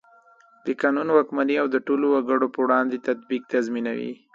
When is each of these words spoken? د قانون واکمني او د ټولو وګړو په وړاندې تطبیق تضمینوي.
د 0.65 0.67
قانون 0.81 1.07
واکمني 1.13 1.55
او 1.61 1.67
د 1.73 1.75
ټولو 1.87 2.05
وګړو 2.09 2.47
په 2.53 2.59
وړاندې 2.65 3.03
تطبیق 3.07 3.41
تضمینوي. 3.53 4.13